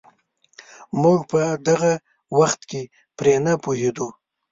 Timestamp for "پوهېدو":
3.63-4.07